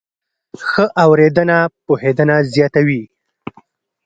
ښه 0.67 0.85
اورېدنه 1.03 1.57
پوهېدنه 1.85 2.37
زیاتوي. 2.53 3.03